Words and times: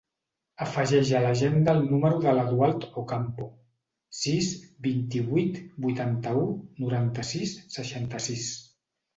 Afegeix 0.63 1.09
a 1.17 1.19
l'agenda 1.25 1.75
el 1.79 1.81
número 1.91 2.21
de 2.23 2.33
l'Eudald 2.37 2.87
Ocampo: 3.01 3.47
sis, 4.21 4.49
vint-i-vuit, 4.89 5.61
vuitanta-u, 5.87 6.47
noranta-sis, 6.85 7.55
seixanta-sis. 7.79 8.53